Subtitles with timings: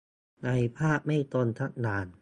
[0.43, 2.05] ในภาพไม่ตรงสักอย่าง